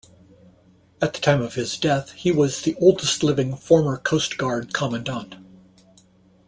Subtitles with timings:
[0.99, 5.35] At the time of his death, he was the oldest-living former Coast Guard Commandant.